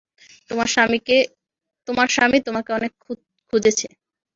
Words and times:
তোমার 0.49 0.67
স্বামী 2.09 2.37
তোমাকে 2.47 2.69
অনেক 2.73 2.91
খুঁজেছে। 3.53 3.87